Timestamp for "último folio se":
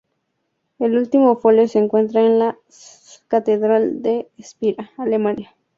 0.97-1.77